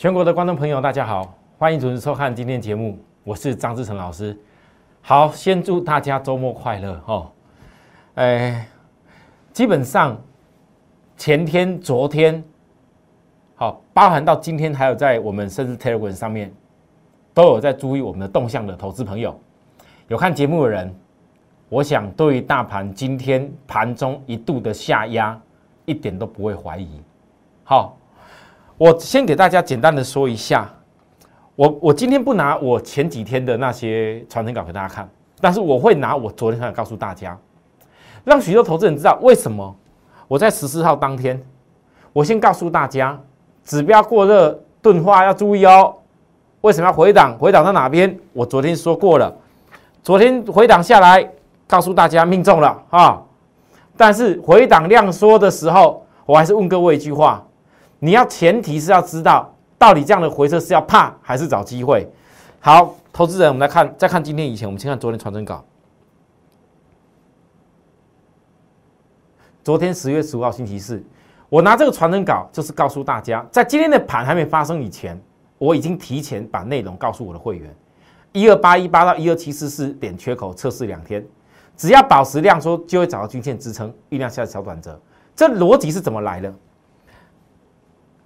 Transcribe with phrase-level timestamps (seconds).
[0.00, 4.34] 全国的观众朋友，大家好，欢迎准时收看今天节目，我是张志成老师。
[5.02, 7.30] 好，先祝大家周末快乐哈。
[8.14, 8.66] 哎，
[9.52, 10.18] 基本上
[11.18, 12.42] 前天、昨天，
[13.56, 16.50] 好，包含到今天，还有在我们甚至 Telegram 上面，
[17.34, 19.38] 都有在注意我们的动向的投资朋友，
[20.08, 20.94] 有看节目的人，
[21.68, 25.38] 我想对于大盘今天盘中一度的下压，
[25.84, 26.88] 一点都不会怀疑。
[27.64, 27.99] 好。
[28.80, 30.66] 我先给大家简单的说一下，
[31.54, 35.06] 我我今天不拿我前几天的那些传真稿给大家看，
[35.38, 37.38] 但是我会拿我昨天的告诉大家，
[38.24, 39.76] 让许多投资人知道为什么
[40.26, 41.38] 我在十四号当天，
[42.14, 43.20] 我先告诉大家
[43.62, 45.94] 指标过热钝化要注意哦，
[46.62, 47.36] 为什么要回档？
[47.38, 48.18] 回档到哪边？
[48.32, 49.30] 我昨天说过了，
[50.02, 51.30] 昨天回档下来，
[51.68, 53.22] 告诉大家命中了啊，
[53.94, 57.46] 但是回档量缩的时候，我还是问各位一句话。
[58.00, 62.10] 你要前提是要知道，到底这样的回撤是要怕还是找机会？
[62.58, 65.64] 好，投资人，我们来看，再看今天以前，我们先看昨天传真稿。
[69.62, 71.02] 昨天十月十五号星期四，
[71.50, 75.20] 我拿这个传真稿，就是告诉大家，在今天的盘还没发生以前，
[75.58, 77.74] 我已经提前把内容告诉我的会员：
[78.32, 81.24] 一二八一八到一二七四四点缺口测试两天，
[81.76, 84.98] 只要保持量缩，就会找到均线支撑，酝酿下小转折。
[85.36, 86.52] 这逻辑是怎么来的？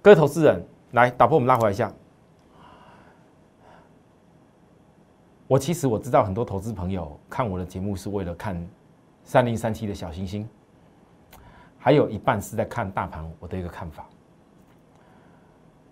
[0.05, 1.91] 各位投资人，来打破我们拉回来一下。
[5.47, 8.55] 我其实我知道很多投资朋友看我的节目是为了看
[9.23, 10.47] 三零三七的小星星，
[11.79, 14.05] 还有一半是在看大盘我的一个看法。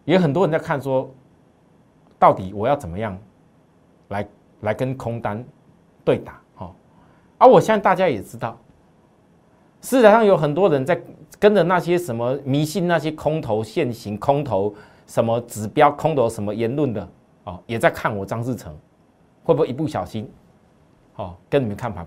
[0.06, 1.10] 也很多人在看说，
[2.20, 3.18] 到底我要怎么样
[4.10, 4.28] 来
[4.62, 5.44] 来跟空单
[6.06, 6.40] 对打？
[6.54, 6.72] 哈，
[7.40, 8.56] 而我相信大家也知道。
[9.84, 11.00] 市场上有很多人在
[11.38, 14.74] 跟着那些什么迷信那些空头现行空头
[15.06, 17.08] 什么指标空头什么言论的
[17.44, 18.74] 哦，也在看我张志成
[19.44, 20.32] 会不会一不小心
[21.18, 22.06] 哦跟你们看法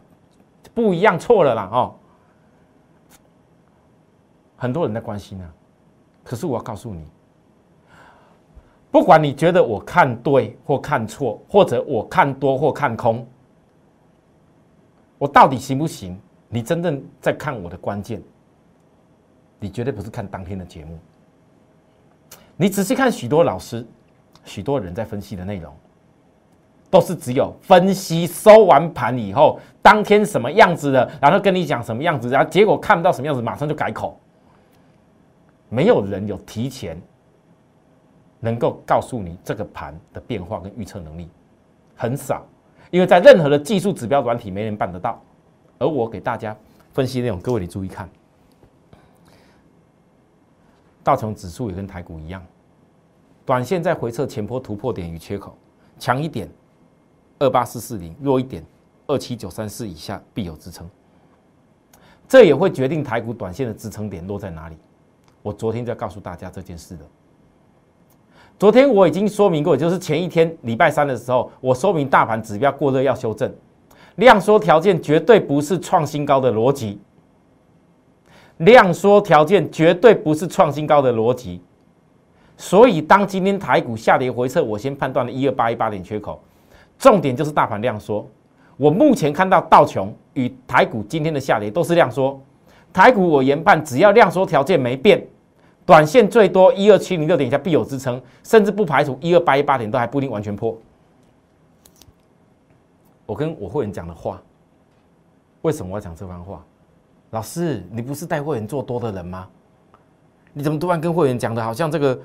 [0.75, 1.95] 不一样错了啦哦，
[4.57, 5.53] 很多人在关心啊，
[6.25, 7.05] 可是我要告诉你，
[8.91, 13.27] 不管你觉得我看对或看错，或者我看多或看空，
[15.19, 16.19] 我到底行不行？
[16.49, 18.23] 你真正在看我的关键，
[19.59, 20.99] 你绝对不是看当天的节目。
[22.57, 23.87] 你仔细看许多老师、
[24.45, 25.75] 许多人在分析的内容，
[26.89, 34.19] 都是只有分析收完盘以后，当天什么样子的，然后跟你讲什么样子，然后结果看不到什么样子，马上就改口。
[35.69, 36.97] 没有人有提前
[38.39, 41.29] 能够告诉你这个盘的变化跟预测能力，
[41.97, 42.47] 很少，
[42.91, 45.21] 因为在任何的技术指标软体，没人办得到。
[45.79, 46.57] 而我给大家
[46.93, 48.09] 分析内容，各位你注意看，
[51.05, 52.45] 道琼指数也跟台股一样，
[53.45, 55.57] 短线在回撤前坡突破点与缺口，
[55.99, 56.49] 强一点
[57.39, 58.65] 二八四四零，弱一点
[59.07, 60.89] 二七九三四以下必有支撑，
[62.27, 64.77] 这也会决定台股短线的支撑点落在哪里。
[65.43, 67.05] 我昨天就告诉大家这件事的，
[68.59, 73.55] 昨天我已经说明过，就是前一天礼拜三的时候，我说明大盘指标过热要修正。
[74.17, 76.99] 量缩条件绝对不是创新高的逻辑，
[78.59, 81.61] 量缩条件绝对不是创新高的逻辑，
[82.57, 86.43] 所以当今天台股下跌回撤，我先判断了一二八一八点缺口，
[86.99, 88.27] 重点就是大盘量缩。
[88.79, 92.41] 我目前看到道琼与台股今天的下跌都是量缩，
[92.93, 95.23] 台股我研判只要量缩条件没变，
[95.85, 100.75] 短线最多一二七零六点以下必有支撑，甚至不排除一二八一八点都还不一定完全破。
[103.27, 104.41] 我跟我会员讲的话，
[105.63, 106.65] 为什么我要讲这番话？
[107.31, 109.49] 老师，你不是带会员做多的人吗？
[110.53, 112.21] 你怎么突然跟会员讲的，好像这个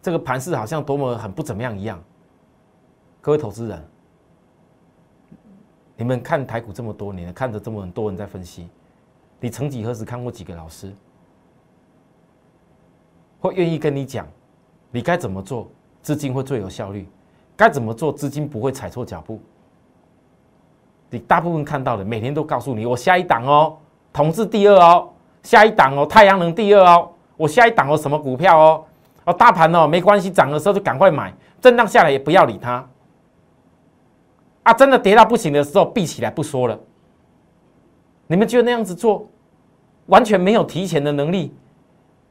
[0.00, 2.02] 这个盘势好像多么很不怎么样一样？
[3.20, 3.84] 各位投资人，
[5.96, 8.68] 你们看台股这么多年，看着这么多人在分析，
[9.40, 10.94] 你曾几何时看过几个老师
[13.40, 14.26] 会愿意跟你讲，
[14.90, 15.68] 你该怎么做，
[16.00, 17.08] 资金会最有效率？
[17.56, 19.40] 该怎么做，资金不会踩错脚步？
[21.14, 23.76] 你大部分看到的，每天都告诉你，我下一档哦，
[24.12, 25.08] 统治第二哦，
[25.44, 28.84] 下一档哦，太阳能第二哦，我下一档哦，什么股票哦，
[29.26, 32.84] 哦，大盘哦，没关系，涨的时候就赶快买，震荡下来也不要理它，
[34.64, 36.76] 啊，真的跌到不行的时候，闭起来不说了。
[38.26, 39.28] 你们觉得那样子做，
[40.06, 41.54] 完全没有提前的能力，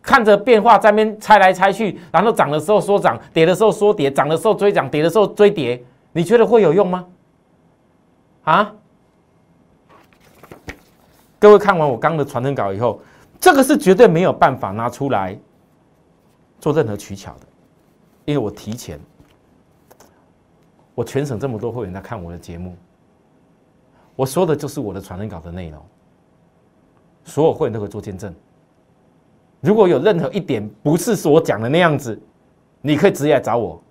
[0.01, 5.81] 看着变化在那边猜来猜去，然后涨的时候说涨，跌的时候说跌，涨的时候追涨，跌的时候追跌，
[6.12, 7.06] 你觉得会有用吗？
[8.44, 8.74] 啊！
[11.40, 13.01] 各位看完我刚的传真稿以后，
[13.40, 15.38] 这个是绝对没有办法拿出来
[16.60, 17.40] 做任何取巧的。
[18.25, 19.00] 因为我提前，
[20.95, 22.75] 我全省这么多会员在看我的节目，
[24.16, 25.81] 我说的就是我的传真稿的内容，
[27.25, 28.34] 所有会员都可以做见证。
[29.60, 32.18] 如果有任何一点不是所讲的那样子，
[32.81, 33.81] 你可以直接来找我，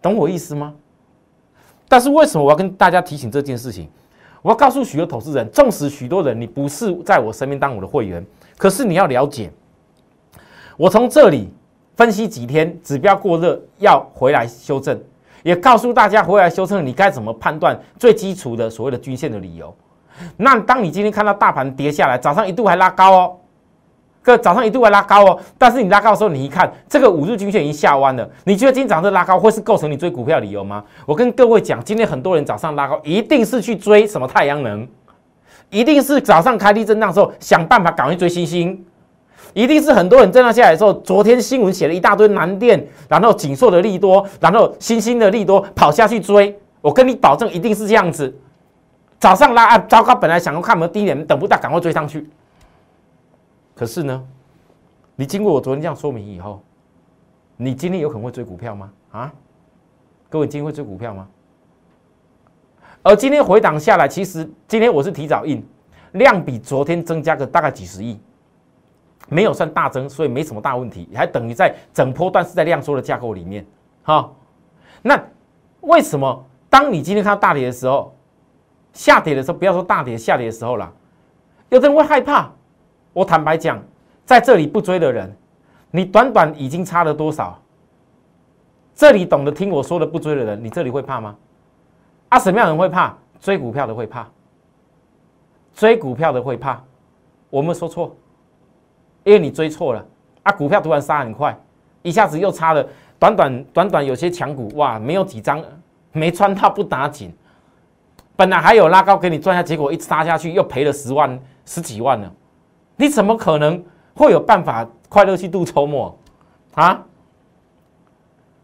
[0.00, 0.74] 懂我意思吗？
[1.92, 3.86] 但是为什么我要跟大家提醒这件事情？
[4.40, 8.24] 我要告诉许多投资人，纵使许多人你不是在我身边当我的会员，
[8.56, 9.52] 可是你要了解，
[10.78, 11.52] 我从这里
[11.94, 14.98] 分析几天指标过热要回来修正，
[15.42, 19.76] 也告诉大家回来修正你该怎么判断最基础的所谓的均线的理由。
[20.38, 23.36] 那当你今天看到大盘跌下来，早上一度还拉高哦。
[24.22, 30.84] 个早上一度还拉高哦，但是你拉高的时候，你一看这个五日均线已经下弯了，你觉得今天早上这拉高会是构成你追股票理由吗？
[31.04, 34.86] 我跟各位讲，今天很多人早上拉高，一定是去追什么太阳能，
[35.70, 38.84] 一定是早上开低震荡的时候想办法赶快追星星，
[39.54, 48.32] 一定是很多人震荡下来的时候，昨天新闻写了一大堆南电，然后锦硕的利多，然后新兴的利多跑下去追，我跟你保证一定是这样子，
[49.18, 52.28] 早上拉啊，糟糕，本来想要看有没有低点，等不到，赶快追上去。
[53.82, 54.24] 可是呢，
[55.16, 56.62] 你经过我昨天这样说明以后，
[57.56, 58.92] 你今天有可能会追股票吗？
[59.10, 59.34] 啊，
[60.30, 61.28] 各位今天会追股票吗？
[63.02, 65.66] 而今天回档下来，其实今天我是提早印，
[66.12, 68.20] 量比昨天增加个大概几十亿，
[69.28, 73.66] 没有算大增，所以没什么大问题，还等于在整波段是在量缩的架构里面。
[74.04, 74.36] 好，
[75.02, 75.20] 那
[75.80, 78.16] 为什么当你今天看到大跌的时候，
[78.92, 80.94] 下跌的时候，不要说大跌下跌的时候了，
[81.70, 82.48] 有的人会害怕。
[83.12, 83.82] 我坦白讲，
[84.24, 85.30] 在这里不追的人，
[85.90, 87.58] 你短短已经差了多少？
[88.94, 91.36] 这里懂得听我说的不追的人，你这里会怕吗？
[92.28, 93.16] 啊，什么样人会怕？
[93.40, 94.28] 追股票的会怕，
[95.74, 96.80] 追股票的会怕。
[97.50, 98.14] 我没说错，
[99.24, 100.06] 因为你追错了
[100.44, 100.52] 啊！
[100.52, 101.58] 股票突然杀很快，
[102.02, 102.86] 一下子又差了，
[103.18, 105.62] 短短短短有些强股哇，没有几张
[106.12, 107.30] 没穿套不打紧，
[108.36, 112.32] 本来还有拉高给你赚下，结果一杀下去又赔了十万十几万了。
[113.02, 113.84] 你怎么可能
[114.14, 116.16] 会有办法快乐去度周末
[116.74, 117.04] 啊？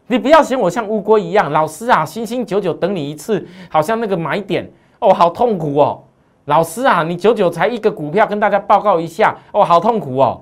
[0.07, 6.01] 你不要嫌我像乌龟一样，老师啊，星星九九等你一次，好像那个买点哦，好痛苦哦。
[6.45, 10.41] 老师啊，你九九才一个股票，跟大家报告一下哦，好痛苦哦。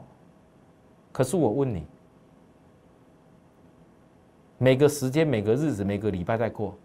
[1.11, 1.83] 可是我问你，
[4.59, 6.75] 每个时间、每个日子、每个礼拜在过，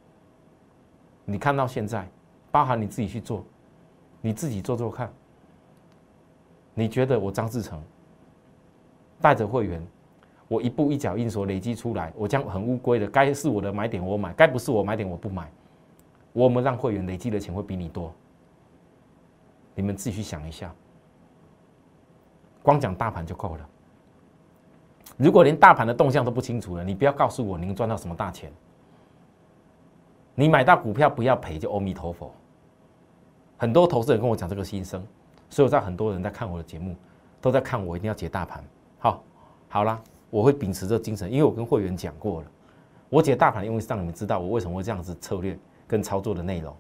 [1.27, 2.09] 你看到现在，
[2.51, 3.45] 包含你自己去做，
[4.23, 5.13] 你自己做做看。
[6.75, 7.83] 你觉得我张志成
[9.21, 9.87] 带着会员，
[10.49, 15.51] 我一步一脚印所累积出来，我将很乌龟的，该是我的买点我买，该不是我买点我不买。
[16.33, 18.13] 我们让会员累积的钱会比你多，
[19.75, 20.75] 你们自己去想一下。
[22.63, 23.69] 光讲大盘就够了。
[25.19, 28.51] 如果连大盘的动向都不清楚了，你不要告诉我您赚到什么大钱。
[30.35, 32.33] 你买到股票不要赔，就阿弥陀佛。
[33.59, 35.07] 很多投资人跟我讲这个心声。
[35.53, 36.97] 所以我知道很多人在看我的节目，
[37.39, 38.65] 都在看我一定要解大盘。
[38.99, 39.23] 好，
[39.69, 40.01] 好啦，
[40.31, 42.47] 我会秉持这精神，因为我跟会员讲过了，
[43.11, 46.75] 我解大盘，因为让你们知道我为什么会这样子策略跟操作的内容。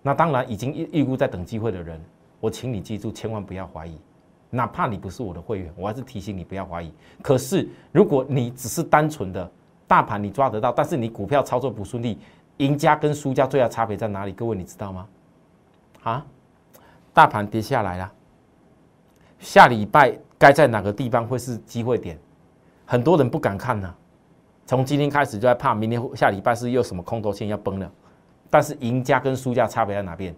[0.00, 2.00] 那当然，已经预预估在等机会的人，
[2.38, 3.98] 我请你记住，千万不要怀疑，
[4.48, 6.94] 哪怕你不是我的会员，我还是提醒你不要怀疑。
[7.20, 9.50] 可是，如果你只是单纯的
[9.88, 12.20] 大盘你抓得到，但是你股票操作不顺利，
[12.58, 14.32] 赢家跟输家最大差别在哪里？
[14.32, 15.08] 各位你知道吗？
[16.04, 16.24] 啊？
[17.12, 18.12] 大盘跌下来了，
[19.38, 22.18] 下礼拜该在哪个地方会是机会点？
[22.86, 23.94] 很多人不敢看呢。
[24.64, 27.90] 从今天开始就在怕，明天下礼拜是又什么空头线要崩了。
[28.48, 30.34] 但是赢家跟输家差别在哪边？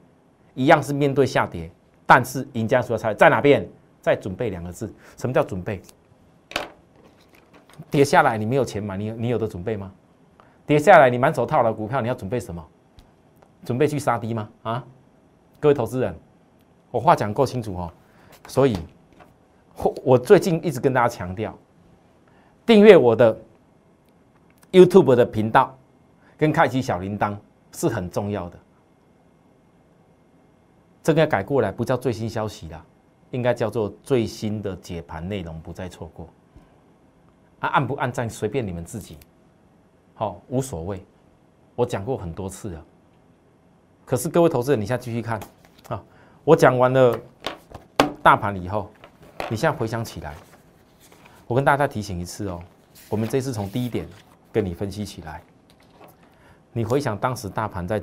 [0.54, 1.70] 一样是面对下跌，
[2.06, 3.68] 但是赢家输家差在哪边？
[4.00, 4.92] 在准备两个字。
[5.16, 5.80] 什么叫准备？
[7.90, 9.92] 跌下来你没有钱买，你你有的准备吗？
[10.66, 12.64] 跌下来你满手套牢股票，你要准备什么？
[13.64, 14.48] 准备去杀低吗？
[14.62, 14.84] 啊，
[15.60, 16.14] 各位投资人。
[16.94, 17.92] 我话讲够清楚哦，
[18.46, 18.78] 所以，
[20.04, 21.52] 我最近一直跟大家强调，
[22.64, 23.36] 订阅我的
[24.70, 25.76] YouTube 的频道，
[26.38, 27.36] 跟开启小铃铛
[27.72, 28.58] 是很重要的。
[31.02, 32.86] 这个要改过来，不叫最新消息啦，
[33.32, 36.28] 应该叫做最新的解盘内容，不再错过。
[37.58, 39.18] 按不按赞随便你们自己，
[40.14, 41.04] 好无所谓。
[41.74, 42.84] 我讲过很多次了，
[44.04, 45.40] 可是各位投资人，你现在继续看。
[46.44, 47.18] 我讲完了
[48.22, 48.90] 大盘以后，
[49.48, 50.34] 你现在回想起来，
[51.46, 52.62] 我跟大家提醒一次哦，
[53.08, 54.06] 我们这次从低点
[54.52, 55.42] 跟你分析起来，
[56.70, 58.02] 你回想当时大盘在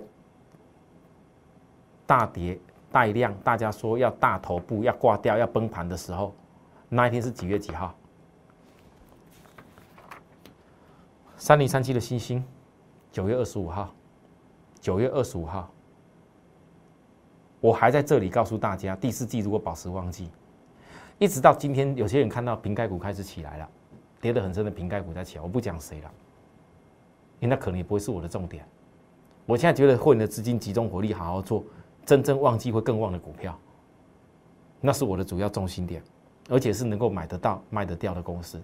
[2.08, 2.60] 大跌
[2.92, 6.34] 带量，大家说要大头部要挂掉要崩盘的时候，
[6.90, 7.96] 那一天是几月几号？
[11.38, 12.44] 三零三七的星星，
[13.12, 13.94] 九月二十五号，
[14.80, 15.72] 九月二十五号，
[17.62, 20.30] 我还在这里告诉大家，第四季如果保持旺季，
[21.20, 23.70] 一直到今天，有些人看到瓶盖股开始起来了，
[24.20, 26.12] 跌得很深的瓶盖股在起来，我不讲谁了，
[27.40, 28.66] 因为那可能也不会是我的重点。
[29.46, 31.64] 我现在觉得会员的资金集中火力，好好做
[32.04, 33.58] 真正旺季会更旺的股票，
[34.80, 36.02] 那是我的主要重心点，
[36.50, 38.60] 而且是能够买得到、卖得掉的公司。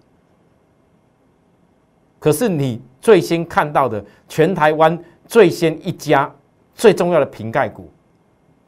[2.18, 6.34] 可是你最先看到的全台湾最先一家
[6.74, 7.88] 最重要的瓶盖股、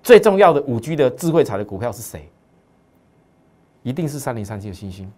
[0.03, 2.29] 最重要的五 G 的智慧财的股票是谁？
[3.83, 5.11] 一定是三零三七的星星。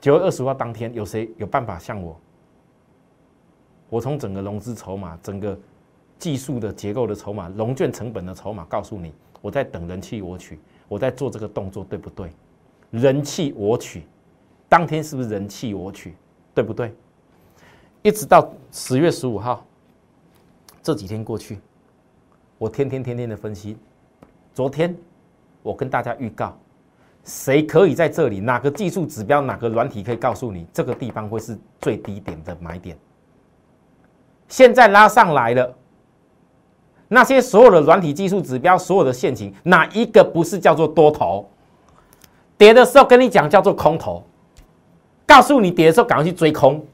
[0.00, 2.18] 九月二十号当天，有谁有办法像我？
[3.88, 5.58] 我从整个融资筹码、整个
[6.18, 12.30] 技术的结构的筹码、融券成本的筹码，告诉你，我在等人气我取，我在做这个动作，对不对？
[12.90, 14.04] 人气我取，
[14.68, 16.14] 当天是不是人气我取？
[16.54, 16.94] 对不对？
[18.02, 19.64] 一直到十月十五号，
[20.82, 21.58] 这几天过去，
[22.58, 23.76] 我天天天天的分析。
[24.54, 24.94] 昨天
[25.62, 26.56] 我跟大家预告，
[27.24, 28.40] 谁可以在这里？
[28.40, 29.40] 哪个技术指标？
[29.40, 32.96] 哪个软体可以告诉你这个地方会是最低点的买点？
[34.48, 35.74] 现在拉上来了，
[37.08, 41.48] 那些所有的软体技术指标，所有的陷阱，哪一个不是叫做多头？
[42.56, 44.22] 跌的时候跟你讲叫做空头。
[45.26, 46.84] 告诉你跌的时候赶快去追空，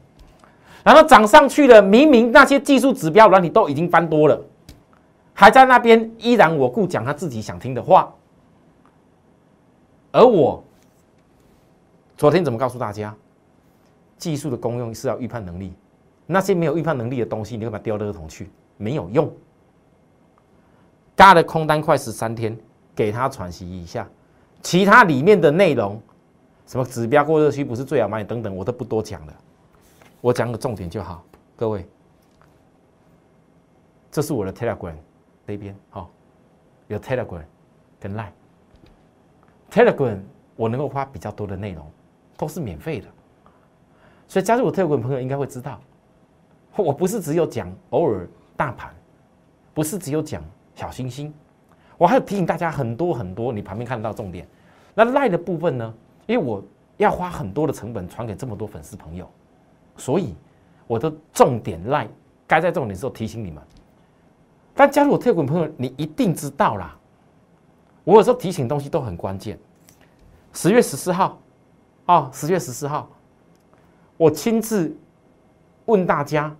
[0.84, 4.40] 然后涨上去了，明明那些技术指标软体都已经翻多了，
[5.40, 8.12] 还在那边依然我故讲他自己想听的话。
[10.12, 10.62] 而我
[12.14, 13.16] 昨天怎么告诉大家？
[14.18, 15.72] 技术的功用是要预判能力，
[16.26, 19.32] 那些没有预判能力的东西，你会把它丢垃圾桶去，没有用。
[21.16, 22.54] 嘎的空单快十三天，
[22.94, 24.06] 给他喘息一下，
[24.60, 25.98] 其他里面的内容。
[26.66, 29.34] 什么指标过热区不是最好买等等，我都不多讲了，
[30.20, 31.24] 我讲个重点就好。
[31.56, 31.88] 各位，
[34.12, 34.92] 这是我的 Telegram
[35.50, 36.10] 那边，好，
[36.86, 37.44] 有 Telegram
[37.98, 38.32] 跟 Line。
[39.70, 40.18] Telegram
[40.56, 41.84] 我能够发比较多的内容，
[42.36, 43.06] 都是免费的，
[44.28, 45.80] 所以加入我 Telegram 朋友应该会知道，
[46.76, 48.94] 我不是只有讲偶尔大盘，
[49.74, 50.42] 不是只有讲
[50.74, 51.32] 小星星，
[51.98, 54.46] 我还有提醒大家很多很多你旁边看得到重点。
[54.94, 55.94] 那 Line 的部分呢？
[56.26, 56.62] 因为我
[56.96, 59.28] 要花很多的成本传给这么多粉丝朋友，
[59.96, 60.34] 所以
[60.86, 62.06] 我的重点赖
[62.46, 63.62] 该在重点时候提醒你们。
[64.80, 66.96] 但加入我特股朋友，你一定知道啦。
[68.02, 69.58] 我有时候提醒东西都很关键。
[70.54, 71.38] 十月十四号，
[72.06, 73.06] 哦，十月十四号，
[74.16, 74.96] 我亲自
[75.84, 76.56] 问大家，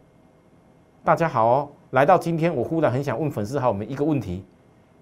[1.02, 4.44] 大家好哦，来到今天，我忽然很想问粉丝好我们一个问题：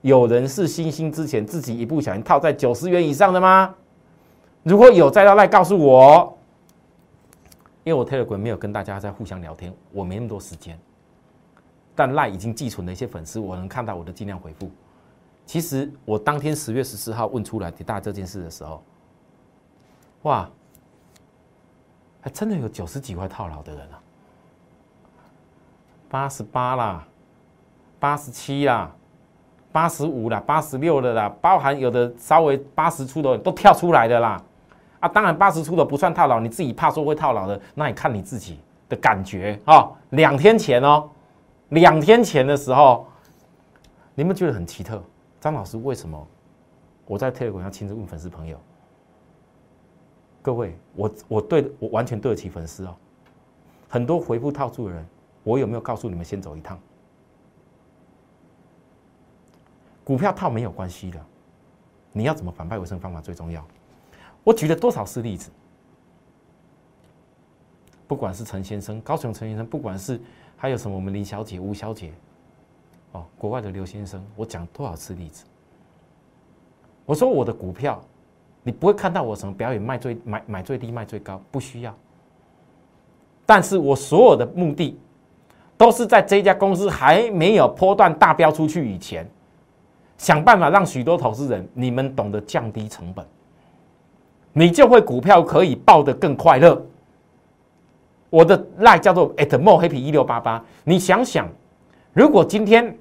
[0.03, 3.75] 有人是星星之前自己一不小心套在九十元以上的吗？
[4.63, 6.39] 如果有再到来告诉我，
[7.83, 10.79] 因为我特股没有跟大家在互相聊天，我没那么多时间。
[11.99, 14.71] 但赖已经寄存的一些粉丝，我能看到，我的尽量回复。
[15.45, 18.81] 其实我当天十月十四号问出来给大家这件事的时候，
[20.23, 20.49] 哇，
[22.21, 23.99] 还真的有九十几块套牢的人啊，
[26.09, 27.05] 八十八啦，
[27.99, 28.95] 八十七啦，
[29.73, 34.40] 八十五啦，八十六的啦，包含有的稍微八十出的都跳出来的啦。
[35.00, 39.90] 啊，当然八十出的不算套牢，你自己怕说会套牢的，那你看你自己的感觉啊。
[40.11, 41.11] 两天前哦，
[41.71, 43.07] 两天前的时候，
[44.15, 45.03] 你们觉得很奇特，
[45.41, 46.27] 张老师为什么
[47.07, 48.59] 我在特股要亲自问粉丝朋友？
[50.41, 52.97] 各位，我我对我完全对得起粉丝哦。
[53.89, 55.07] 很多回复套住的人，
[55.43, 56.79] 我有没有告诉你们先走一趟？
[60.05, 61.21] 股票套没有关系的，
[62.13, 63.67] 你要怎么反败为胜方法最重要。
[64.43, 65.51] 我举了多少次例子？
[68.09, 70.19] 不管是陈先生、高雄陈先生，不管是
[70.57, 72.11] 还有什么我们林小姐、吴小姐，
[73.12, 75.45] 哦，国外的刘先生，我讲多少次例子？
[77.05, 78.00] 我说我的股票，
[78.62, 81.95] 你不会看到我什么表演卖最买买最低卖最高，不需要。
[83.45, 84.99] 但是我所有的目的，
[85.77, 89.27] 都是在这家公司还没有波段大标出去以前，
[90.17, 93.27] 想办法让许多投资人你们懂得降低成本。
[94.55, 96.83] 你就会股票可以抱得更快乐。
[98.30, 100.62] 我的赖叫做 at more happy 一六八八。
[100.85, 101.49] 你想想，
[102.12, 102.97] 如果今天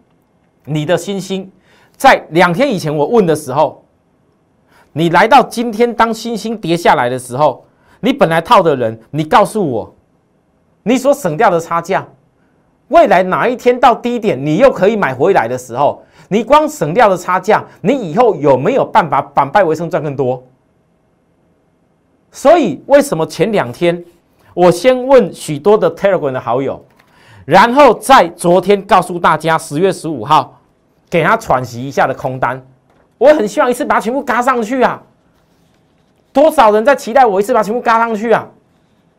[0.66, 1.52] 你的星星
[1.96, 3.84] 在两天以前我问的时候，
[4.94, 7.66] 你来到今天当星星跌下来的时候，
[8.00, 9.96] 你本来套的人，你告诉我，
[10.84, 12.08] 你所省掉的差价，
[12.88, 20.44] 未来哪一天到低点你又可以买回来的时候，你光省掉的差价，你以后有没有办法反败为胜赚更多？
[22.32, 24.04] 所以，为什么前两天
[24.58, 26.84] 我先问许多的 Telegram 的好友，
[27.46, 30.60] 然后在昨天告诉大家十月十五号
[31.12, 32.66] 给他喘息一下的空单，
[33.20, 35.00] 我很希望一次把它全部嘎上去啊！
[36.34, 38.48] 多少人在期待我一次把全部嘎上去啊？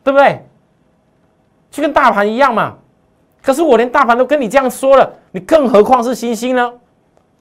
[0.03, 0.45] 对不对？
[1.71, 2.75] 就跟大盘一样嘛。
[3.41, 6.73] 可是我连大盘都跟你这样说了，你更何况是星星呢？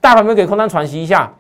[0.01, 1.35] 大盘没有给空单喘息一下？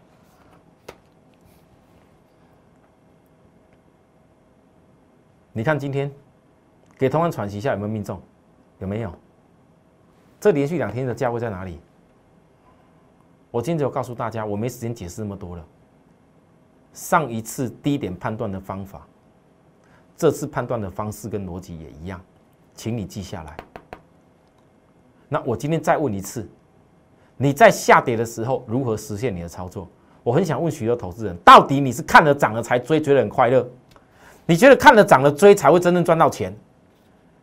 [5.53, 6.11] 你看今天
[6.99, 8.21] 给同样喘息一下有没有命中？
[8.81, 9.12] 有没有？
[10.40, 11.81] 这连续两天的价位在哪里？
[13.50, 15.64] 我今天只有告诉大家，我没时间解释那么多了。
[16.93, 19.07] 上一次低点判断的方法，
[20.17, 22.21] 这次判断的方式跟逻辑也一样，
[22.75, 23.57] 请你记下来。
[25.28, 26.49] 那我今天再问一次，
[27.37, 29.88] 你在下跌的时候如何实现你的操作？
[30.25, 33.67] 我很想问许多投资人，到底你是看了涨了才追，觉得很快乐？
[34.47, 36.55] 你觉得看了涨了追才会真正赚到钱，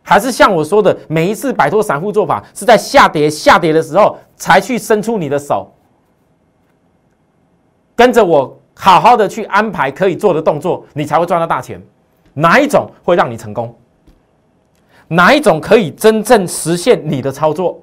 [0.08, 5.68] 还是像我说的，每一次摆脱散户做法是在下跌下跌的时候才去伸出你的手，
[7.96, 11.82] 跟着我好好的去安排可以做的动作，你才会赚到大钱？
[12.34, 13.76] 哪一种会让你成功？
[15.08, 17.82] 哪一种可以真正实现你的操作？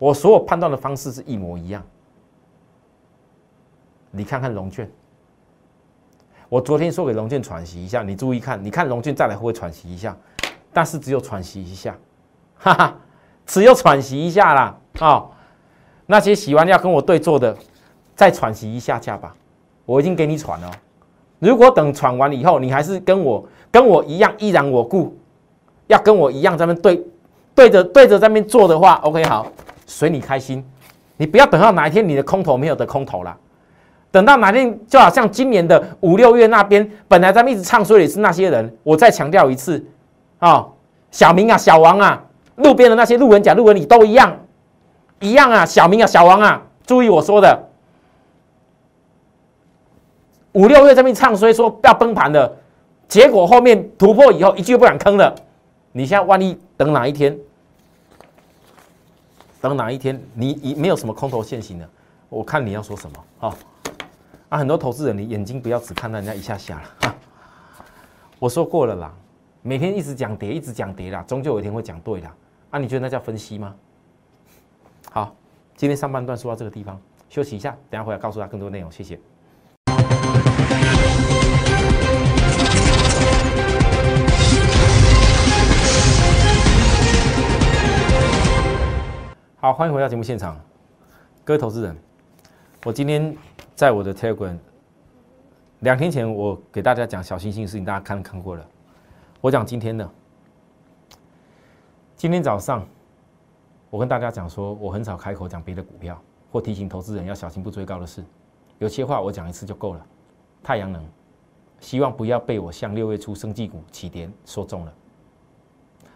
[0.00, 1.80] 我所有判断的方式是一模一样。
[4.10, 4.90] 你看看龙卷。
[6.48, 10.16] 我昨天说给龙俊喘息一下，你注意看，你看龙俊再来会不会喘息一下？
[10.72, 11.96] 但是只有喘息一下，
[12.56, 12.96] 哈哈，
[13.46, 14.76] 只有喘息一下啦。
[15.00, 15.24] 啊！
[16.06, 17.56] 那些喜欢要跟我对坐的，
[18.16, 19.34] 再喘息一下下吧。
[19.84, 20.70] 我已经给你喘了。
[21.38, 25.16] 如果等喘完以后，你还是跟我跟我一样依然我故，
[25.86, 27.04] 要跟我一样在那对
[27.54, 29.46] 对着对着在那边做的话，OK 好，
[29.86, 30.64] 随你开心。
[31.16, 33.36] 你不要等到哪一天你的空头没有的空头了。
[34.10, 38.76] 等到哪天，就好像今年的五六月那边，本来咱们一直唱衰的是那些人。
[38.82, 39.84] 我再强调一次，
[40.38, 40.66] 啊，
[41.10, 42.24] 小明啊，小王啊，
[42.56, 44.36] 路边的那些路人甲、路人乙都一样，
[45.20, 47.68] 一样啊，小明啊，小王啊，注意我说的，
[50.52, 52.56] 五六月这边唱衰说要崩盘的，
[53.08, 55.34] 结果后面突破以后一句不敢吭了。
[55.92, 57.36] 你现在万一等哪一天，
[59.60, 61.88] 等哪一天你已没有什么空头现行的，
[62.28, 63.54] 我看你要说什么啊？
[64.50, 67.14] 啊，很多投资人，你眼睛不要只看到人家一下下了。
[68.38, 69.12] 我说过了啦，
[69.68, 72.30] 每天一直讲跌，一直讲跌啦，终究有一天会讲对的。
[72.70, 73.74] 啊，你觉得那叫分析吗？
[75.10, 75.36] 好，
[75.76, 78.90] 今天上半段说到这个地方，休息一下，等下回来告诉他更多内容。
[78.90, 79.20] 谢谢。
[89.60, 90.58] 好，欢迎回到节目现场，
[91.44, 91.94] 各位投资人，
[92.86, 93.36] 我今天。
[93.74, 94.56] 在我的 Telegram，
[95.80, 98.66] 两天前我给大家讲小星星的事情，大家看看过了。
[99.40, 100.10] 我讲今天的，
[102.16, 102.84] 今天早上
[103.88, 106.20] 我跟大家讲说，我很少开口讲别的股票，
[106.50, 108.24] 或提醒投资人要小心不追高的事。
[108.80, 110.04] 有些话我讲一次就够了。
[110.60, 111.04] 太阳能，
[111.78, 114.92] 希望不要被我像六月初生技股起跌说中了。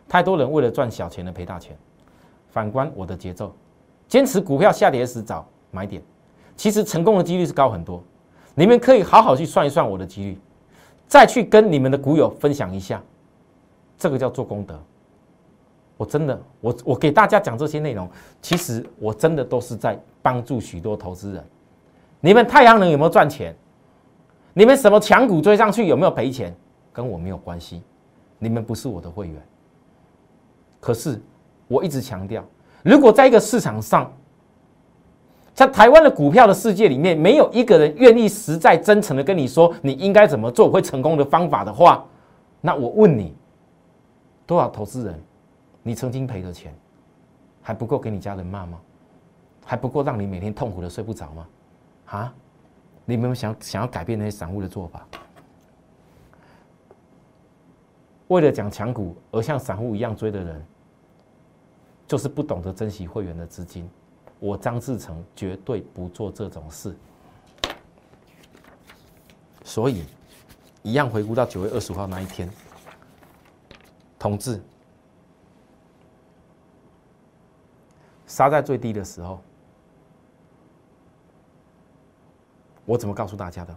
[0.08, 1.76] 太多人为了赚小钱而赔大钱。
[2.50, 3.54] 反观我的节奏，
[4.08, 6.02] 坚持股票下跌时找买点。
[6.56, 8.02] 其实成功的几率是高很多，
[8.56, 10.38] 你们可以好好去算一算我的几率，
[11.06, 13.02] 再去跟你们的股友分享一下，
[14.02, 14.76] 这个叫做功德。
[15.96, 18.10] 我真的，我我给大家讲这些内容，
[18.40, 21.44] 其实我真的都是在帮助许多投资人。
[22.20, 23.54] 你们太阳能有没有赚钱？
[24.52, 26.52] 你们什么强股追上去有没有赔钱？
[26.92, 27.80] 跟我没有关系，
[28.40, 29.40] 你们不是我的会员。
[30.80, 31.22] 可是
[31.68, 32.44] 我一直强调，
[32.82, 34.12] 如果在一个市场上，
[35.54, 42.04] 在台湾的股票的世界里面，没有一个人愿意实在真诚的跟你说你应该怎么做会成功的方法的话，
[42.60, 43.34] 那我问你，
[44.46, 45.20] 多少投资人，
[45.82, 46.74] 你曾经赔的钱，
[47.62, 48.80] 还不够给你家人骂吗？
[49.64, 51.48] 还不够让你每天痛苦的睡不着吗？
[52.06, 52.34] 啊？
[53.04, 55.06] 你有没有想想要改变那些散户的做法？
[58.28, 60.64] 为了讲强股而像散户一样追的人，
[62.06, 63.88] 就是不懂得珍惜会员的资金。
[64.38, 66.96] 我张志成绝对不做这种事，
[69.62, 70.04] 所以
[70.82, 72.50] 一样回顾到九月二十五号那一天，
[74.22, 74.62] 同志
[78.24, 79.42] 杀在最低的时候，
[82.84, 83.76] 我怎么告诉大家的？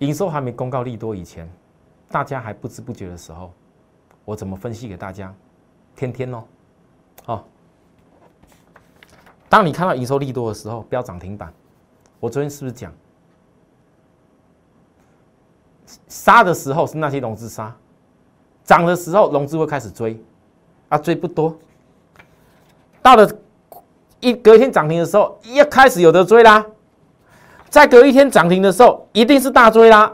[0.00, 1.50] 营收还没公告利多以前，
[2.10, 3.50] 大家还不知不觉的时候。
[4.26, 5.34] 我怎么分析给大家？
[5.96, 6.44] 天天哦，
[7.24, 7.44] 哦。
[9.48, 11.50] 当你看到营收利多的时候，标涨停板，
[12.20, 12.92] 我昨天是不是讲，
[16.08, 17.74] 杀的时候是那些融资杀，
[18.64, 20.22] 涨的时候融资会开始追，
[20.88, 21.56] 啊，追不多，
[23.00, 23.28] 到了
[24.20, 26.64] 一隔一天涨停的时候，一开始有的追啦，
[27.68, 30.12] 再隔一天涨停的时候，一定是大追啦。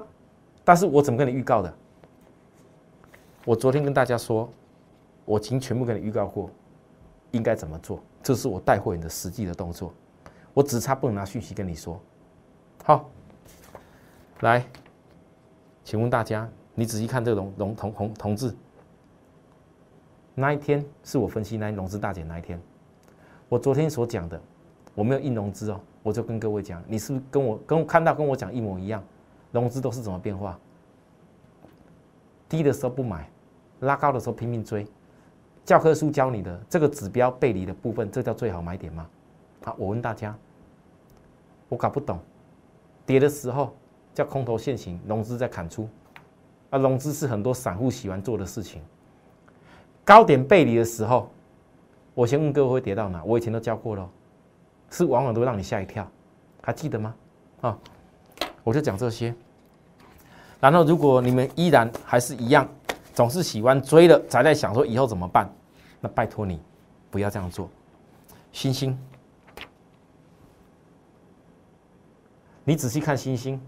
[0.64, 1.74] 但是我怎么跟你预告的？
[3.44, 4.50] 我昨天跟大家说，
[5.24, 6.50] 我已经全部跟你预告过，
[7.30, 8.02] 应该怎么做。
[8.22, 9.92] 这是我带货员的实际的动作，
[10.52, 11.98] 我只差不能拿讯息跟你说。
[12.84, 13.08] 好，
[14.40, 14.66] 来，
[15.88, 18.54] 请问大家，你仔细看这个龙龙同同同志，
[20.34, 22.60] 那一天是我分析那融资大减那一天，
[23.48, 24.38] 我昨天所讲的，
[24.94, 29.02] 我没有印融资哦，我就跟各位讲，你是不是跟我跟我看到跟我讲一模一样？
[29.50, 30.58] 融资都是怎么变化？
[32.50, 33.26] 低的时候不买，
[33.80, 34.86] 拉高的时候拼命追。
[35.64, 39.08] 教科书教你的这个指标背离的部分，这叫最好买点吗？
[39.64, 40.36] 好，我问大家，
[41.70, 42.18] 我搞不懂。
[43.06, 43.74] 跌的时候
[44.18, 45.88] 叫空头现行，融资在砍出，
[46.70, 48.82] 啊，融资是很多散户喜欢做的事情。
[50.04, 51.30] 高点背离的时候，
[52.14, 53.22] 我先问各位会跌到哪？
[53.22, 54.10] 我以前都教过了，
[54.90, 56.04] 是往往都让你吓一跳，
[56.60, 57.14] 还记得吗？
[57.60, 57.78] 啊？
[58.64, 59.32] 我就讲这些，
[60.58, 62.68] 然后如果你们依然还是一样，
[63.14, 65.48] 总是喜欢追了，才在想说以后怎么办，
[66.00, 66.60] 那拜托你
[67.08, 67.70] 不要这样做。
[68.50, 68.98] 星星，
[72.64, 73.60] 你仔细看星星，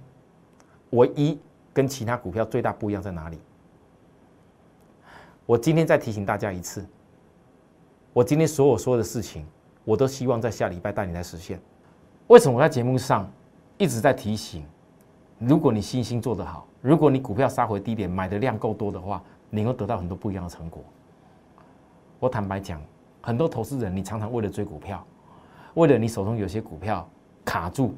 [0.90, 1.38] 唯一
[1.72, 3.38] 跟其他股票最大不一样在哪里？
[5.46, 6.86] 我今天再提醒大家一次，
[8.12, 9.46] 我今天所有说的事情，
[9.84, 11.60] 我都希望在下礼拜带你来实现。
[12.28, 13.28] 为什么我在节目上
[13.78, 14.64] 一直在提醒？
[15.38, 20.84] 如果你信心做得好，如果你股票杀回低点买的量够多的话，你会得到很多不一样的成果。
[22.18, 22.80] 我坦白讲，
[23.22, 25.04] 很多投资人，你常常为了追股票，
[25.74, 27.08] 为了你手中有些股票
[27.44, 27.94] 卡住，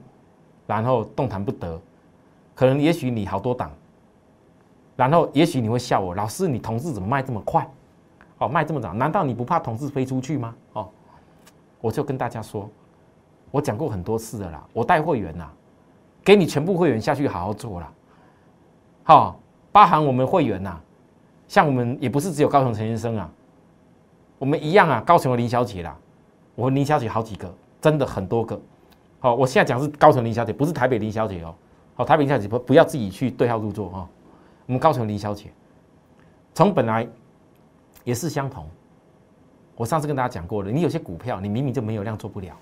[0.67, 1.79] 然后动弹不得，
[2.63, 3.73] 可能也许你好多档，
[4.95, 7.69] 然后也许你会笑我，老师你同事怎么卖这么快？
[8.39, 10.55] 哦，卖这么早，难道你不怕同事飞出去吗？
[10.75, 10.89] 哦，
[11.81, 12.71] 我就跟大家说，
[13.51, 15.51] 我讲过很多次的啦，我带会员呐。
[16.23, 17.93] 给你全部会员下去好好做了，
[19.03, 19.41] 好，
[19.73, 20.79] 包含我们会员呐，
[21.49, 23.29] 像我们也不是只有高雄陈先生啊，
[24.39, 25.99] 我们一样啊，高雄的林小姐啦，
[26.55, 28.61] 我林小姐好几个，真的很多个，
[29.19, 31.53] 好，我现在讲是高雄林小姐，不是台北林小姐哦，
[31.95, 34.09] 好，台北林小姐不不要自己去对号入座啊，
[34.67, 35.53] 我们高雄林小姐，
[36.55, 37.07] 从本来
[38.05, 38.67] 也是相同，
[39.77, 42.57] 我上次跟大家讲过了，你有些股票你明明就没有量做不了。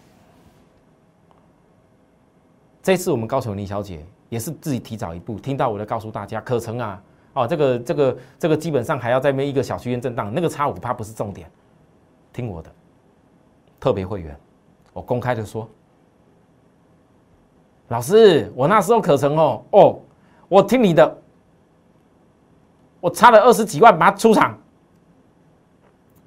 [2.82, 7.02] 这次我们高雄林小姐也是自己提早一步听到我的，告诉大家可成啊！
[7.34, 11.48] 哦，这个这个这个基本上还要在那一个小区间震荡，那个差五趴不是重点，
[12.32, 12.72] 听我的，
[13.78, 14.36] 特别会员，
[14.92, 15.68] 我公开的说，
[17.90, 20.00] 老师，我那时候可成哦哦，
[20.48, 21.18] 我听你的，
[23.00, 24.56] 我差了二十几万把它出场，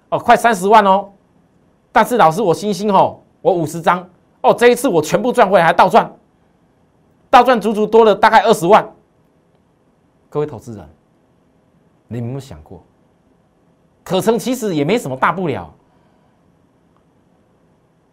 [0.10, 1.10] 哦，快三十万哦，
[1.90, 4.06] 但是老师我星星哦，我五十张
[4.42, 6.14] 哦，这一次我全部赚回来还倒赚。
[7.30, 8.86] 倒赚足足多了大概二十万，
[10.30, 10.88] 各位投资人，
[12.10, 12.84] 你有没有想过，
[14.04, 15.74] 可成其实也没什么大不了。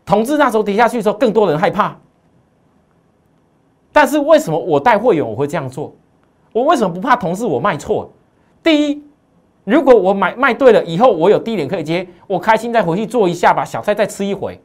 [0.07, 1.99] 统治那时候跌下去的时候，更多人害怕。
[3.93, 5.93] 但是为什么我带会员我会这样做？
[6.53, 8.11] 我为什么不怕同事我卖错？
[8.63, 9.03] 第一，
[9.65, 14.61] 如果我买卖对了，以后我有低点可以接，我开心再回去做一下，把小菜再吃一回。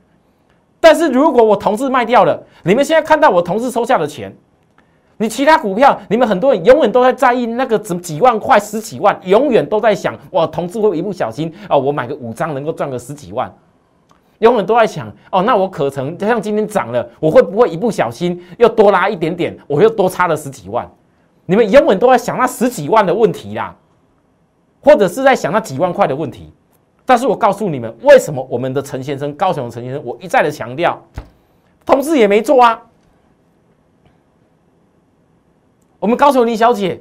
[0.80, 4.36] 但是如果我同事卖掉了，你们现在看到我同事收下的钱。
[5.18, 13.50] 你其他股票，你们很多人永远都在在意那个几几万块、十几万，永远都在想，哇，同事会一不小心哦，我买个五张能够赚个十几万，
[14.40, 20.90] 永远都在想，哦，那我可成像今天涨了，我会不会一不小心又多拉一点点，我又多差了十几万？
[21.46, 23.76] 你们永远都在想那十几万的问题啦，
[24.82, 26.52] 或者是在想那几万块的问题。
[27.06, 31.00] 但是我告诉你们，为什么我们的陈先生、高雄的陈先生，我一再的强调，
[31.86, 32.82] 同志也没做啊。
[36.00, 37.00] 我们高雄林小姐，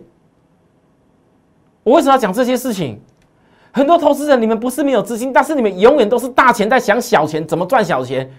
[1.82, 3.00] 我为什么要讲这些事情？
[3.76, 8.30] 很多投资人，你们不是没有资金，但是你们永远都是大钱在想小钱，怎么赚小钱？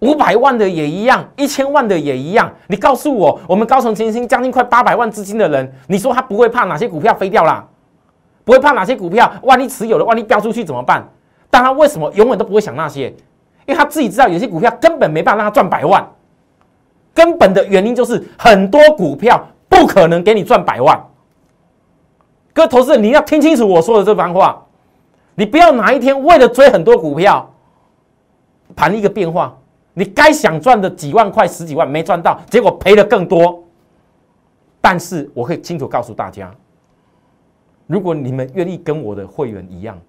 [0.00, 2.52] 五百万的也一样，一千万的也一样。
[2.66, 7.64] 你告诉我，我们高雄金星将近快八百万资金的人，你说他不会怕哪些股票飞掉啦？
[8.44, 9.32] 不会怕哪些股票？
[9.42, 11.08] 万一持有了，万一飙出去怎么办？
[11.48, 13.06] 但他为什么永远都不会想那些？
[13.66, 16.04] 因为他自己知道有些股票根本没办法让他赚百万，
[17.14, 19.40] 根本的原因就是很多股票。
[19.68, 20.98] 不可能给你赚百万，
[22.56, 24.66] 各位投资人，你要听清楚我说的这番话，
[25.34, 27.54] 你不要哪一天为了追很多股票，
[28.74, 29.54] 盘一个变化，
[29.92, 33.62] 你该想赚的几万块、十几万没赚到，结果赔了更多。
[34.80, 36.50] 但是我可以清楚告诉大家，
[37.86, 40.00] 如果你们愿意跟我的会员一样，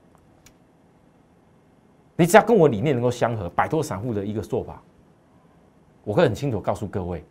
[2.15, 4.81] 你只要跟我理念能够相合，摆脱散户的一个做法，
[6.05, 7.25] 我会很清楚告诉各位，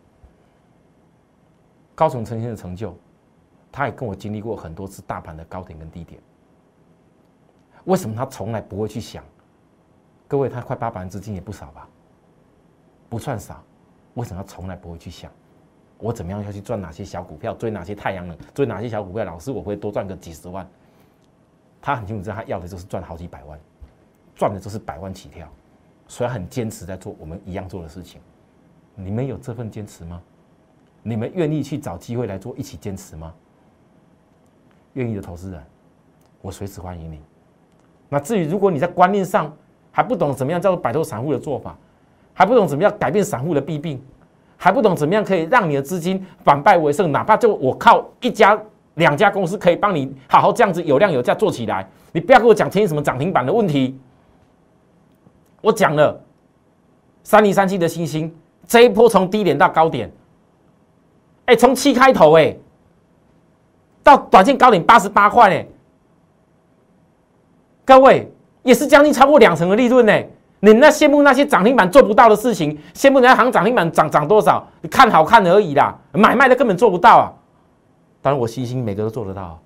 [1.95, 2.95] 高层呈现的成就，
[3.71, 6.21] 他也跟我经历过很多次大盘的高点跟低点。
[7.85, 9.23] 为什么他从来不会去想？
[10.27, 11.87] 各位，他快八百万资金也不少吧？
[13.09, 13.63] 不算少。
[14.15, 15.31] 为什么他从来不会去想，
[15.99, 19.23] 我怎么样要去赚哪些小股票，追哪些太阳能，追哪些小股票？
[19.23, 20.67] 老师，我会多赚个几十万。
[21.79, 23.59] 他很清楚知道，他要的就是赚好几百万，
[24.35, 25.47] 赚的就是百万起跳，
[26.07, 28.19] 所以很坚持在做我们一样做的事情。
[28.95, 30.21] 你们有这份坚持吗？
[31.03, 33.33] 你们愿意去找机会来做，一起坚持吗？
[34.97, 35.63] 愿意的投资人，
[36.41, 37.21] 我随时欢迎你。
[38.09, 39.55] 那至于如果你在观念上
[39.91, 41.77] 还不懂怎么样叫做摆脱散户的做法，
[42.33, 44.01] 还不懂怎么样改变散户的弊病，
[44.57, 48.59] 还不懂怎么样可以让你的资金反败为胜，哪怕就我靠一家
[48.95, 53.99] 两家公司可以帮你好好这样子有量有价做起来，你不要跟我讲天什么涨停板的问题。
[55.61, 56.19] 我讲了，
[57.23, 58.33] 三零三七的星星
[58.65, 60.11] 这一波从低点到高点，
[61.45, 62.55] 哎，从七开头哎，
[64.07, 65.69] 到短线高点八十八块呢。
[67.83, 68.31] 各位
[68.63, 70.13] 也是将近超过两成的利润呢，
[70.61, 77.33] 你那羡慕那些涨停板做不到的事情，羡慕人家行涨停板涨涨多少，你看好看而已啦，买卖的根本做不到啊。
[78.21, 79.59] 当然我星星每个都做得到，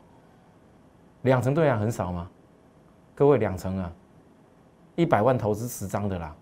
[1.21, 2.27] 两成对啊很少吗？
[3.13, 3.91] 各位两成啊，
[4.95, 6.33] 一百万投资十张的啦，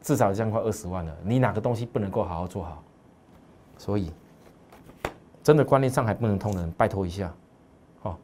[0.00, 2.82] 至少这样快二十万了，你哪个东西不能够好好做好？
[3.78, 4.12] 所以
[5.42, 7.32] 真的观念上还不能通的人，拜托一下。
[8.02, 8.16] 哦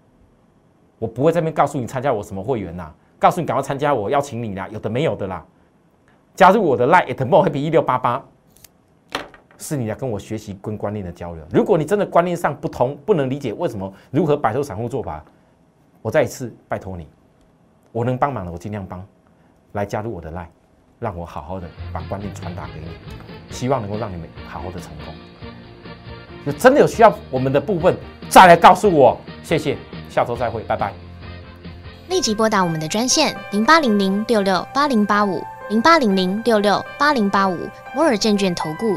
[0.99, 5.45] 我不会在那边告诉你参加我什么会员呐，告诉你赶快参加我邀请你啦，有的没有的啦。
[6.35, 8.25] 加入我的 Line at more happy 一六八八，
[9.59, 11.45] 是你来跟我学习跟观念的交流。
[11.51, 15.23] 如果你真的观念上不通，不能理解为什么如何摆脱散户做法，
[16.01, 17.07] 我再一次拜托你，
[17.93, 19.07] 我能帮忙的我尽量帮，
[19.73, 20.47] 来加入我的 Line，
[20.99, 22.89] 让我好好的把观念传达给你，
[23.51, 25.15] 希望能够让你们好好的成功。
[26.47, 27.95] 有真的有需要我们的部分，
[28.29, 29.77] 再来告诉我，谢谢。
[30.09, 30.93] 下周再会，拜拜。
[32.09, 37.59] 立即拨打我们的专线零八零零六六八零八五零八零零六六八零八五
[37.93, 38.97] 摩尔证券投顾